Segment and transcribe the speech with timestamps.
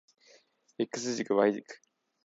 [0.79, 1.63] X 軸 Y 軸